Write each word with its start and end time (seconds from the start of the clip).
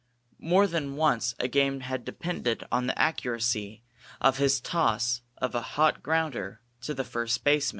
More 0.39 0.65
than 0.65 0.95
once 0.95 1.35
a 1.39 1.47
game 1.47 1.81
had 1.81 2.03
depended 2.05 2.63
on 2.71 2.87
the 2.87 2.97
accuracy 2.97 3.83
of 4.19 4.39
his 4.39 4.59
toss 4.59 5.21
of 5.37 5.53
a 5.53 5.61
hot 5.61 6.01
grounder 6.01 6.59
to 6.81 6.95
the 6.95 7.03
first 7.03 7.43
baseman. 7.43 7.69